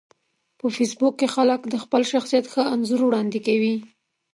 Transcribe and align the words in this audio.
په 0.59 0.65
فېسبوک 0.75 1.13
کې 1.19 1.27
خلک 1.35 1.59
د 1.67 1.75
خپل 1.83 2.01
شخصیت 2.11 2.45
ښه 2.51 2.63
انځور 2.73 3.01
وړاندې 3.05 3.39
کوي 3.47 3.75